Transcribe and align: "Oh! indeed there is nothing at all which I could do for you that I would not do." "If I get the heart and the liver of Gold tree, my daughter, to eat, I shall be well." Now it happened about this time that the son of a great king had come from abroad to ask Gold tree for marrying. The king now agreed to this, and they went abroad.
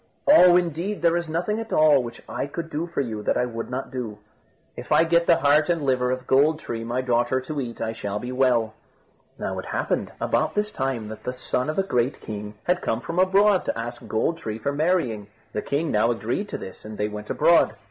"Oh! 0.27 0.55
indeed 0.57 1.03
there 1.03 1.15
is 1.15 1.29
nothing 1.29 1.59
at 1.59 1.71
all 1.71 2.01
which 2.01 2.23
I 2.27 2.47
could 2.47 2.71
do 2.71 2.87
for 2.87 3.01
you 3.01 3.21
that 3.21 3.37
I 3.37 3.45
would 3.45 3.69
not 3.69 3.91
do." 3.91 4.17
"If 4.75 4.91
I 4.91 5.03
get 5.03 5.27
the 5.27 5.35
heart 5.37 5.69
and 5.69 5.81
the 5.81 5.85
liver 5.85 6.09
of 6.09 6.25
Gold 6.25 6.59
tree, 6.59 6.83
my 6.83 7.01
daughter, 7.01 7.39
to 7.41 7.61
eat, 7.61 7.79
I 7.79 7.93
shall 7.93 8.17
be 8.17 8.31
well." 8.31 8.73
Now 9.37 9.59
it 9.59 9.65
happened 9.65 10.11
about 10.19 10.55
this 10.55 10.71
time 10.71 11.07
that 11.09 11.23
the 11.23 11.33
son 11.33 11.69
of 11.69 11.77
a 11.77 11.83
great 11.83 12.19
king 12.19 12.55
had 12.63 12.81
come 12.81 12.99
from 13.01 13.19
abroad 13.19 13.63
to 13.65 13.77
ask 13.77 14.07
Gold 14.07 14.39
tree 14.39 14.57
for 14.57 14.73
marrying. 14.73 15.27
The 15.53 15.61
king 15.61 15.91
now 15.91 16.09
agreed 16.09 16.49
to 16.49 16.57
this, 16.57 16.83
and 16.83 16.97
they 16.97 17.07
went 17.07 17.29
abroad. 17.29 17.75